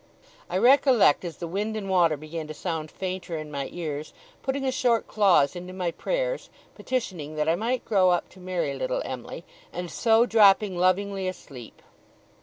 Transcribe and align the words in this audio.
I 0.49 0.57
recollect, 0.57 1.23
as 1.23 1.37
the 1.37 1.47
wind 1.47 1.77
and 1.77 1.87
water 1.87 2.17
began 2.17 2.47
to 2.47 2.55
sound 2.55 2.89
fainter 2.89 3.37
in 3.37 3.51
my 3.51 3.69
ears, 3.71 4.13
putting 4.41 4.65
a 4.65 4.71
short 4.71 5.07
clause 5.07 5.55
into 5.55 5.73
my 5.73 5.91
prayers, 5.91 6.49
petitioning 6.73 7.35
that 7.35 7.47
I 7.47 7.53
might 7.55 7.85
grow 7.85 8.09
up 8.09 8.27
to 8.29 8.39
marry 8.39 8.73
little 8.73 9.03
Em'ly, 9.05 9.43
and 9.71 9.91
so 9.91 10.25
dropping 10.25 10.75
lovingly 10.75 11.27
asleep. 11.27 11.83